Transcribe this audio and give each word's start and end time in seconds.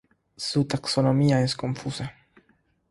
Su 0.35 0.65
taxonomía 0.65 1.43
es 1.43 1.55
confusa. 1.55 2.11